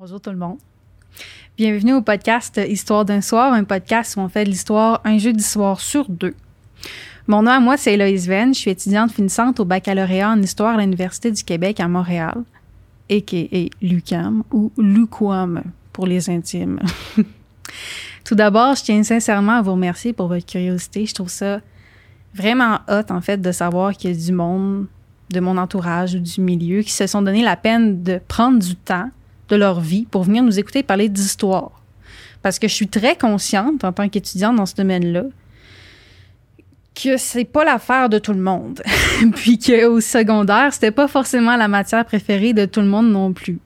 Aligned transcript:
Bonjour 0.00 0.18
tout 0.18 0.30
le 0.30 0.38
monde. 0.38 0.56
Bienvenue 1.58 1.92
au 1.92 2.00
podcast 2.00 2.58
Histoire 2.66 3.04
d'un 3.04 3.20
soir, 3.20 3.52
un 3.52 3.64
podcast 3.64 4.16
où 4.16 4.20
on 4.20 4.30
fait 4.30 4.44
de 4.44 4.48
l'histoire 4.48 5.02
un 5.04 5.18
jeu 5.18 5.34
d'histoire 5.34 5.78
sur 5.78 6.08
deux. 6.08 6.32
Mon 7.26 7.42
nom 7.42 7.50
à 7.50 7.60
moi, 7.60 7.76
c'est 7.76 7.92
Eloïse 7.92 8.26
Venn. 8.26 8.54
Je 8.54 8.60
suis 8.60 8.70
étudiante 8.70 9.12
finissante 9.12 9.60
au 9.60 9.66
baccalauréat 9.66 10.30
en 10.30 10.40
histoire 10.40 10.78
à 10.78 10.80
l'Université 10.80 11.30
du 11.30 11.44
Québec 11.44 11.80
à 11.80 11.88
Montréal, 11.88 12.44
a.k.a. 13.10 13.68
l'UQAM 13.82 14.42
ou 14.50 14.72
l'UQAM 14.78 15.64
pour 15.92 16.06
les 16.06 16.30
intimes. 16.30 16.80
Tout 18.24 18.34
d'abord, 18.34 18.76
je 18.76 18.84
tiens 18.84 19.02
sincèrement 19.02 19.56
à 19.56 19.60
vous 19.60 19.72
remercier 19.72 20.14
pour 20.14 20.28
votre 20.28 20.46
curiosité. 20.46 21.04
Je 21.04 21.12
trouve 21.12 21.28
ça 21.28 21.60
vraiment 22.34 22.78
hot, 22.88 23.10
en 23.10 23.20
fait, 23.20 23.42
de 23.42 23.52
savoir 23.52 23.92
qu'il 23.92 24.12
y 24.12 24.14
a 24.14 24.16
du 24.16 24.32
monde 24.32 24.86
de 25.28 25.40
mon 25.40 25.58
entourage 25.58 26.14
ou 26.14 26.20
du 26.20 26.40
milieu 26.40 26.80
qui 26.80 26.92
se 26.92 27.06
sont 27.06 27.20
donné 27.20 27.42
la 27.42 27.56
peine 27.56 28.02
de 28.02 28.18
prendre 28.28 28.60
du 28.60 28.76
temps 28.76 29.10
de 29.50 29.56
leur 29.56 29.80
vie 29.80 30.06
pour 30.10 30.22
venir 30.22 30.42
nous 30.42 30.58
écouter 30.58 30.82
parler 30.82 31.08
d'histoire. 31.08 31.72
Parce 32.42 32.58
que 32.58 32.68
je 32.68 32.74
suis 32.74 32.88
très 32.88 33.16
consciente 33.16 33.84
en 33.84 33.92
tant 33.92 34.08
qu'étudiante 34.08 34.56
dans 34.56 34.66
ce 34.66 34.74
domaine-là 34.74 35.24
que 36.94 37.16
c'est 37.16 37.44
pas 37.44 37.64
l'affaire 37.64 38.08
de 38.08 38.18
tout 38.18 38.32
le 38.32 38.40
monde. 38.40 38.82
Puis 39.34 39.58
qu'au 39.58 40.00
secondaire, 40.00 40.72
c'était 40.72 40.90
pas 40.90 41.08
forcément 41.08 41.56
la 41.56 41.68
matière 41.68 42.04
préférée 42.04 42.52
de 42.52 42.64
tout 42.64 42.80
le 42.80 42.86
monde 42.86 43.10
non 43.10 43.32
plus. 43.32 43.58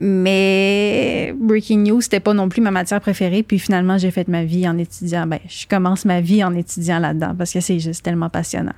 Mais 0.00 1.34
Breaking 1.36 1.78
News, 1.78 2.00
c'était 2.00 2.20
pas 2.20 2.34
non 2.34 2.48
plus 2.48 2.60
ma 2.60 2.70
matière 2.70 3.00
préférée. 3.00 3.42
Puis 3.42 3.58
finalement, 3.58 3.98
j'ai 3.98 4.10
fait 4.10 4.28
ma 4.28 4.44
vie 4.44 4.68
en 4.68 4.76
étudiant. 4.78 5.26
Ben, 5.26 5.38
je 5.48 5.66
commence 5.66 6.04
ma 6.04 6.20
vie 6.20 6.42
en 6.42 6.54
étudiant 6.54 6.98
là-dedans 6.98 7.34
parce 7.36 7.52
que 7.52 7.60
c'est 7.60 7.78
juste 7.78 8.04
tellement 8.04 8.28
passionnant. 8.28 8.74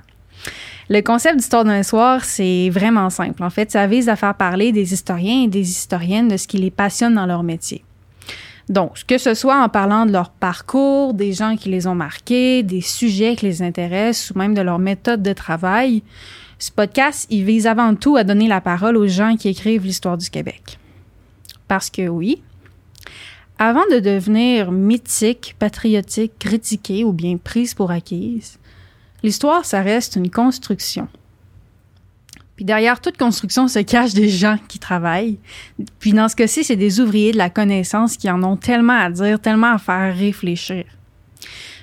Le 0.89 1.01
concept 1.01 1.35
d'histoire 1.35 1.65
d'un 1.65 1.83
soir, 1.83 2.23
c'est 2.23 2.69
vraiment 2.69 3.09
simple. 3.09 3.43
En 3.43 3.49
fait, 3.49 3.71
ça 3.71 3.87
vise 3.87 4.07
à 4.07 4.15
faire 4.15 4.35
parler 4.35 4.71
des 4.71 4.93
historiens 4.93 5.43
et 5.43 5.47
des 5.47 5.69
historiennes 5.69 6.29
de 6.29 6.37
ce 6.37 6.47
qui 6.47 6.57
les 6.57 6.71
passionne 6.71 7.15
dans 7.15 7.25
leur 7.25 7.43
métier. 7.43 7.83
Donc, 8.69 9.03
que 9.05 9.17
ce 9.17 9.33
soit 9.33 9.61
en 9.61 9.67
parlant 9.67 10.05
de 10.05 10.11
leur 10.11 10.29
parcours, 10.29 11.13
des 11.13 11.33
gens 11.33 11.55
qui 11.57 11.69
les 11.69 11.87
ont 11.87 11.95
marqués, 11.95 12.63
des 12.63 12.81
sujets 12.81 13.35
qui 13.35 13.45
les 13.45 13.61
intéressent 13.61 14.31
ou 14.31 14.39
même 14.39 14.53
de 14.53 14.61
leur 14.61 14.79
méthode 14.79 15.21
de 15.21 15.33
travail, 15.33 16.03
ce 16.59 16.71
podcast, 16.71 17.27
il 17.29 17.43
vise 17.43 17.67
avant 17.67 17.95
tout 17.95 18.15
à 18.15 18.23
donner 18.23 18.47
la 18.47 18.61
parole 18.61 18.97
aux 18.97 19.07
gens 19.07 19.35
qui 19.35 19.49
écrivent 19.49 19.85
l'histoire 19.85 20.17
du 20.17 20.29
Québec. 20.29 20.79
Parce 21.67 21.89
que 21.89 22.07
oui, 22.07 22.41
avant 23.59 23.85
de 23.91 23.99
devenir 23.99 24.71
mythique, 24.71 25.55
patriotique, 25.59 26.33
critiqué 26.39 27.03
ou 27.03 27.11
bien 27.11 27.37
prise 27.37 27.73
pour 27.73 27.91
acquise, 27.91 28.57
l'histoire, 29.23 29.65
ça 29.65 29.81
reste 29.81 30.15
une 30.15 30.29
construction. 30.29 31.07
Puis 32.55 32.65
derrière 32.65 32.99
toute 32.99 33.17
construction 33.17 33.67
se 33.67 33.79
cachent 33.79 34.15
des 34.15 34.29
gens 34.29 34.57
qui 34.67 34.79
travaillent. 34.79 35.37
Puis 35.99 36.13
dans 36.13 36.27
ce 36.27 36.35
cas-ci, 36.35 36.63
c'est 36.63 36.75
des 36.75 36.99
ouvriers 36.99 37.31
de 37.31 37.37
la 37.37 37.51
connaissance 37.51 38.17
qui 38.17 38.29
en 38.31 38.41
ont 38.43 38.57
tellement 38.57 38.99
à 38.99 39.11
dire, 39.11 39.39
tellement 39.39 39.73
à 39.73 39.77
faire 39.77 40.15
réfléchir. 40.15 40.85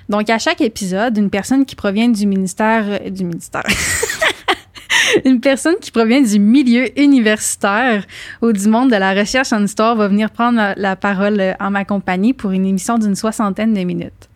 Donc 0.09 0.29
à 0.29 0.37
chaque 0.37 0.61
épisode, 0.61 1.17
une 1.17 1.29
personne 1.29 1.65
qui 1.65 1.75
provient 1.75 2.09
du 2.09 2.27
ministère 2.27 3.09
du 3.09 3.23
ministère 3.23 3.63
une 5.25 5.39
personne 5.39 5.75
qui 5.81 5.91
provient 5.91 6.21
du 6.21 6.39
milieu 6.39 6.87
universitaire 6.99 8.05
ou 8.41 8.51
du 8.51 8.67
monde 8.67 8.91
de 8.91 8.95
la 8.95 9.13
recherche 9.13 9.53
en 9.53 9.63
histoire 9.63 9.95
va 9.95 10.07
venir 10.07 10.29
prendre 10.29 10.73
la 10.75 10.95
parole 10.95 11.55
en 11.59 11.71
ma 11.71 11.85
compagnie 11.85 12.33
pour 12.33 12.51
une 12.51 12.65
émission 12.65 12.97
d'une 12.97 13.15
soixantaine 13.15 13.73
de 13.73 13.83
minutes. 13.83 14.29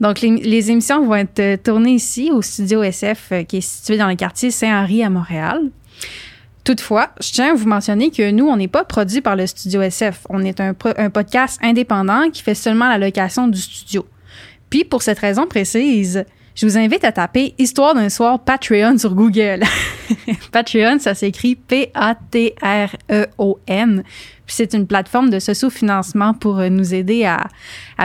Donc, 0.00 0.22
les, 0.22 0.70
émissions 0.70 1.04
vont 1.04 1.14
être 1.14 1.38
euh, 1.40 1.56
tournées 1.62 1.92
ici 1.92 2.30
au 2.32 2.40
studio 2.40 2.82
SF 2.82 3.28
euh, 3.32 3.42
qui 3.44 3.58
est 3.58 3.60
situé 3.60 3.98
dans 3.98 4.08
le 4.08 4.14
quartier 4.14 4.50
Saint-Henri 4.50 5.04
à 5.04 5.10
Montréal. 5.10 5.60
Toutefois, 6.64 7.10
je 7.20 7.32
tiens 7.32 7.52
à 7.52 7.54
vous 7.54 7.68
mentionner 7.68 8.10
que 8.10 8.30
nous, 8.30 8.46
on 8.46 8.56
n'est 8.56 8.68
pas 8.68 8.84
produit 8.84 9.20
par 9.20 9.36
le 9.36 9.46
studio 9.46 9.82
SF. 9.82 10.26
On 10.30 10.42
est 10.42 10.58
un, 10.60 10.74
un 10.96 11.10
podcast 11.10 11.58
indépendant 11.62 12.30
qui 12.30 12.42
fait 12.42 12.54
seulement 12.54 12.88
la 12.88 12.96
location 12.96 13.46
du 13.46 13.60
studio. 13.60 14.06
Puis, 14.70 14.84
pour 14.84 15.02
cette 15.02 15.18
raison 15.18 15.46
précise, 15.46 16.24
je 16.60 16.66
vous 16.66 16.76
invite 16.76 17.04
à 17.04 17.12
taper 17.12 17.54
Histoire 17.56 17.94
d'un 17.94 18.10
soir 18.10 18.38
Patreon 18.38 18.98
sur 18.98 19.14
Google. 19.14 19.62
Patreon, 20.52 20.98
ça 20.98 21.14
s'écrit 21.14 21.56
P-A-T-R-E-O-N. 21.56 22.02
Puis 24.44 24.54
c'est 24.54 24.74
une 24.74 24.86
plateforme 24.86 25.30
de 25.30 25.38
socio-financement 25.38 26.34
pour 26.34 26.58
euh, 26.58 26.68
nous 26.68 26.92
aider 26.92 27.24
à, 27.24 27.48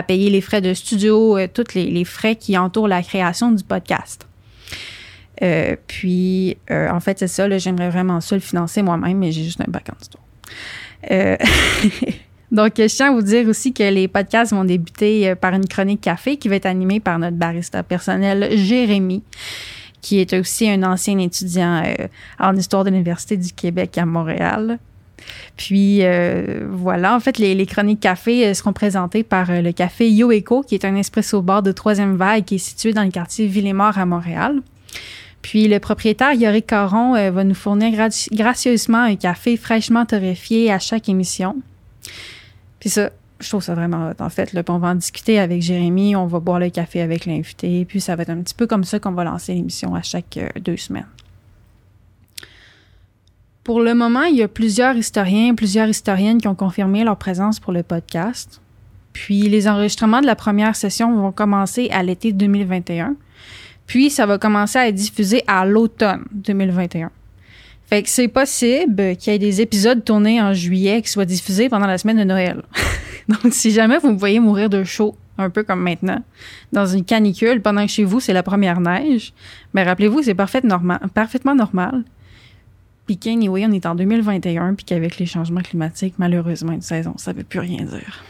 payer 0.04 0.30
les 0.30 0.40
frais 0.40 0.62
de 0.62 0.74
studio, 0.74 1.38
euh, 1.38 1.50
tous 1.54 1.74
les, 1.74 2.06
frais 2.06 2.38
qui 2.38 2.58
entourent 2.58 2.88
la 2.88 3.04
création 3.04 3.52
du 3.52 3.62
podcast. 3.62 4.26
Euh, 5.42 5.76
puis, 5.88 6.56
en 6.70 7.02
fait, 7.02 7.20
c'est 7.20 7.28
ça, 7.28 7.58
j'aimerais 7.58 7.90
vraiment 7.90 8.22
ça 8.22 8.36
le 8.36 8.42
financer 8.42 8.82
moi-même, 8.82 9.18
mais 9.18 9.34
j'ai 9.34 9.44
juste 9.44 9.60
un 9.60 9.70
bac 9.70 9.90
en. 9.90 9.96
Donc, 12.56 12.76
je 12.78 12.86
tiens 12.86 13.12
à 13.12 13.14
vous 13.14 13.22
dire 13.22 13.50
aussi 13.50 13.74
que 13.74 13.84
les 13.84 14.08
podcasts 14.08 14.54
vont 14.54 14.64
débuter 14.64 15.30
euh, 15.30 15.36
par 15.36 15.54
une 15.54 15.68
chronique 15.68 16.00
café 16.00 16.38
qui 16.38 16.48
va 16.48 16.56
être 16.56 16.66
animée 16.66 17.02
par 17.02 17.20
notre 17.20 17.36
barista 17.36 17.84
personnel, 17.84 18.58
Jérémy, 18.58 19.24
qui 20.02 20.22
est 20.22 20.32
aussi 20.32 20.70
un 20.70 20.82
ancien 20.84 21.20
étudiant 21.20 21.84
euh, 21.84 22.08
en 22.40 22.56
histoire 22.56 22.86
de 22.86 22.92
l'Université 22.92 23.36
du 23.36 23.52
Québec 23.52 23.98
à 23.98 24.06
Montréal. 24.06 24.80
Puis 25.58 26.00
euh, 26.04 26.66
voilà, 26.72 27.14
en 27.14 27.20
fait, 27.20 27.40
les, 27.40 27.66
chroniques 27.66 28.00
café 28.00 28.54
seront 28.54 28.72
présentées 28.72 29.24
par 29.24 29.48
le 29.52 29.74
café 29.74 30.10
Yo 30.10 30.32
Eco, 30.32 30.64
qui 30.64 30.76
est 30.76 30.86
un 30.86 30.96
espresso 30.96 31.42
bar 31.42 31.62
de 31.62 31.74
troisième 31.74 32.16
vague 32.16 32.46
qui 32.46 32.56
est 32.56 32.60
situé 32.60 32.94
dans 32.94 33.04
le 33.04 33.12
quartier 33.12 33.48
Villemort 33.48 33.98
à 33.98 34.06
Montréal. 34.06 34.62
Puis 35.42 35.68
le 35.68 35.80
propriétaire 35.80 36.32
Yorick 36.32 36.68
Caron 36.68 37.14
va 37.32 37.44
nous 37.44 37.54
fournir 37.54 37.92
gracieusement 38.32 39.04
un 39.04 39.16
café 39.18 39.58
fraîchement 39.58 40.06
torréfié 40.06 40.72
à 40.72 40.80
chaque 40.80 41.10
émission. 41.10 41.58
Puis 42.85 42.91
ça, 42.91 43.09
je 43.40 43.50
trouve 43.50 43.63
ça 43.63 43.73
vraiment 43.73 44.12
hot. 44.12 44.23
En 44.23 44.29
fait, 44.29 44.56
on 44.69 44.78
va 44.78 44.90
en 44.90 44.94
discuter 44.94 45.40
avec 45.40 45.59
Jérémy, 45.63 46.16
on 46.16 46.28
va 46.28 46.40
boire 46.40 46.59
le 46.59 46.69
café 46.69 47.01
avec 47.01 47.25
l'invité, 47.25 47.84
puis 47.84 48.00
ça 48.00 48.16
va 48.16 48.22
être 48.22 48.29
un 48.29 48.44
petit 48.44 48.53
peu 48.53 48.68
comme 48.68 48.84
ça 48.84 49.00
qu'on 49.00 49.13
va 49.13 49.23
lancer 49.23 49.56
l'émission 49.56 49.96
à 49.96 50.03
chaque 50.03 50.38
euh, 50.38 50.47
deux 50.62 50.78
semaines. 50.78 51.07
Pour 53.63 53.79
le 53.79 53.96
moment, 53.96 54.25
il 54.25 54.35
y 54.35 54.44
a 54.44 54.47
plusieurs 54.47 54.96
historiens, 54.96 55.56
plusieurs 55.56 55.90
historiennes 55.90 56.40
qui 56.40 56.47
ont 56.47 56.53
confirmé 56.53 57.03
leur 57.03 57.18
présence 57.18 57.59
pour 57.59 57.73
le 57.73 57.81
podcast. 57.81 58.62
Puis 59.13 59.41
les 59.50 59.67
enregistrements 59.67 60.22
de 60.22 60.28
la 60.28 60.35
première 60.35 60.75
session 60.75 61.12
vont 61.16 61.31
commencer 61.31 61.90
à 61.91 62.03
l'été 62.03 62.34
2021. 62.34 63.16
Puis 63.88 64.12
ça 64.12 64.28
va 64.28 64.38
commencer 64.38 64.78
à 64.78 64.88
être 64.90 64.94
diffusé 64.94 65.44
à 65.47 65.66
l'automne 65.66 66.23
2021. 66.34 67.09
C'est 68.06 68.28
possible 68.28 69.16
qu'il 69.16 69.34
y 69.34 69.36
ait 69.36 69.40
des 69.40 69.62
épisodes 69.62 70.04
tournés 70.04 70.42
en 70.42 70.54
juillet 70.54 71.02
qui 71.02 71.10
soient 71.10 71.26
diffusés 71.26 71.70
pendant 71.70 71.88
la 71.88 71.98
semaine 71.98 72.18
de 72.18 72.24
Noël. 72.24 72.62
Donc, 73.30 73.54
si 73.54 73.72
jamais 73.72 73.98
vous 73.98 74.12
me 74.12 74.18
voyez 74.18 74.40
mourir 74.40 74.70
de 74.70 74.84
chaud, 74.84 75.16
un 75.38 75.50
peu 75.50 75.64
comme 75.64 75.82
maintenant, 75.82 76.22
dans 76.72 76.86
une 76.86 77.04
canicule, 77.04 77.62
pendant 77.62 77.86
que 77.86 77.92
chez 77.92 78.04
vous, 78.04 78.20
c'est 78.20 78.34
la 78.34 78.44
première 78.44 78.80
neige, 78.80 79.34
mais 79.74 79.84
ben, 79.84 79.90
rappelez-vous, 79.90 80.24
c'est 80.24 80.36
parfaitement 80.36 81.56
normal. 81.56 82.04
Puis 83.06 83.18
qu'anyway, 83.18 83.66
on 83.68 83.72
est 83.72 83.86
en 83.86 83.96
2021, 83.96 84.74
puis 84.76 84.86
qu'avec 84.86 85.18
les 85.18 85.26
changements 85.26 85.62
climatiques, 85.62 86.16
malheureusement, 86.18 86.72
une 86.72 86.82
saison, 86.82 87.14
ça 87.18 87.34
veut 87.34 87.44
plus 87.44 87.60
rien 87.60 87.84
dire. 87.84 88.24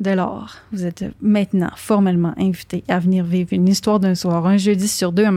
Dès 0.00 0.16
lors, 0.16 0.56
vous 0.72 0.86
êtes 0.86 1.04
maintenant 1.20 1.68
formellement 1.76 2.32
invité 2.38 2.82
à 2.88 2.98
venir 2.98 3.22
vivre 3.22 3.50
une 3.52 3.68
histoire 3.68 4.00
d'un 4.00 4.14
soir, 4.14 4.46
un 4.46 4.56
jeudi 4.56 4.88
sur 4.88 5.12
deux 5.12 5.26
en 5.26 5.32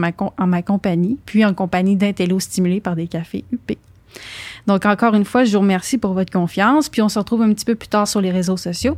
ma, 0.46 0.62
compagnie, 0.62 1.18
puis 1.26 1.44
en 1.44 1.52
compagnie 1.52 1.96
d'intello 1.96 2.40
stimulés 2.40 2.80
par 2.80 2.96
des 2.96 3.06
cafés 3.06 3.44
UP. 3.52 3.76
Donc, 4.66 4.86
encore 4.86 5.14
une 5.14 5.26
fois, 5.26 5.44
je 5.44 5.52
vous 5.52 5.60
remercie 5.60 5.98
pour 5.98 6.14
votre 6.14 6.32
confiance. 6.32 6.88
Puis, 6.88 7.02
on 7.02 7.10
se 7.10 7.18
retrouve 7.18 7.42
un 7.42 7.52
petit 7.52 7.66
peu 7.66 7.74
plus 7.74 7.88
tard 7.88 8.08
sur 8.08 8.22
les 8.22 8.30
réseaux 8.30 8.56
sociaux. 8.56 8.96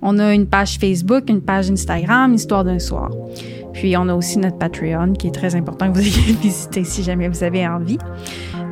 On 0.00 0.20
a 0.20 0.32
une 0.32 0.46
page 0.46 0.78
Facebook, 0.78 1.28
une 1.28 1.42
page 1.42 1.68
Instagram, 1.68 2.32
Histoire 2.32 2.62
d'un 2.62 2.78
soir. 2.78 3.10
Puis, 3.72 3.96
on 3.96 4.08
a 4.08 4.14
aussi 4.14 4.38
notre 4.38 4.58
Patreon 4.58 5.14
qui 5.14 5.26
est 5.26 5.34
très 5.34 5.56
important 5.56 5.90
que 5.90 5.98
vous 5.98 6.06
ayez 6.06 6.34
visité 6.34 6.84
si 6.84 7.02
jamais 7.02 7.26
vous 7.26 7.42
avez 7.42 7.66
envie. 7.66 7.98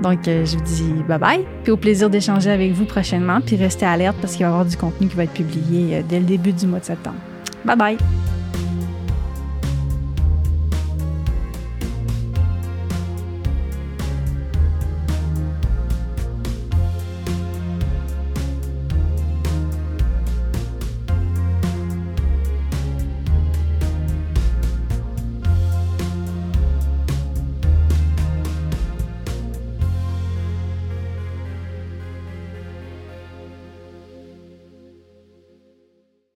Donc, 0.03 0.29
euh, 0.29 0.45
je 0.45 0.57
vous 0.57 0.65
dis 0.65 0.93
bye 1.09 1.19
bye, 1.19 1.45
puis 1.65 1.73
au 1.73 1.77
plaisir 1.77 2.09
d'échanger 2.09 2.51
avec 2.51 2.73
vous 2.73 2.85
prochainement, 2.85 3.41
puis 3.41 3.57
restez 3.57 3.87
alerte 3.87 4.17
parce 4.21 4.35
qu'il 4.35 4.45
va 4.45 4.51
y 4.51 4.53
avoir 4.53 4.65
du 4.65 4.77
contenu 4.77 5.09
qui 5.09 5.17
va 5.17 5.25
être 5.25 5.33
publié 5.33 5.97
euh, 5.97 6.03
dès 6.09 6.21
le 6.21 6.27
début 6.27 6.53
du 6.53 6.67
mois 6.67 6.81
de 6.81 6.85
septembre. 6.85 7.19
Bye 7.65 7.77
bye! 7.77 7.99